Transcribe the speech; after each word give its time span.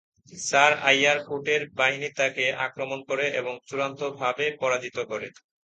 Sir 0.33 0.71
Eyre 0.83 1.17
কোটের 1.27 1.61
বাহিনী 1.79 2.09
তাকে 2.19 2.45
আক্রমণ 2.65 2.99
করে 3.09 3.25
এবং 3.39 3.53
চূড়ান্তভাবে 3.67 4.45
পরাজিত 4.61 4.97
করে। 5.11 5.27